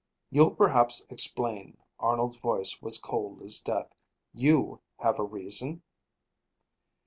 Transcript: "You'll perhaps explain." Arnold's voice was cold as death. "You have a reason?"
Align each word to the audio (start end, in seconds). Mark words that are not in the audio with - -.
"You'll 0.31 0.49
perhaps 0.55 1.05
explain." 1.11 1.77
Arnold's 1.99 2.37
voice 2.37 2.81
was 2.81 2.97
cold 2.97 3.43
as 3.43 3.59
death. 3.59 3.93
"You 4.33 4.81
have 4.97 5.19
a 5.19 5.23
reason?" 5.23 5.83